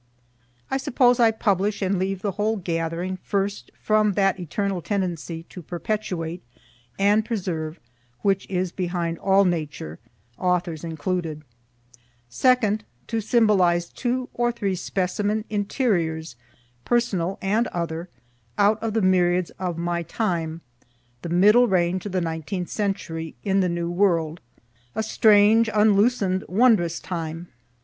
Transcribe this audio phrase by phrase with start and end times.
[0.71, 5.61] I suppose I publish and leave the whole gathering, first, from that eternal tendency to
[5.61, 6.41] perpetuate
[6.97, 7.79] and preserve
[8.23, 9.99] which is behind all Nature,
[10.39, 11.43] authors included;
[12.29, 16.35] second, to symbolize two or three specimen interiors,
[16.83, 18.09] personal and other,
[18.57, 20.61] out of the myriads of my time,
[21.21, 24.41] the middle range of the Nineteenth century in the New World;
[24.95, 27.49] a strange, unloosen'd, wondrous time.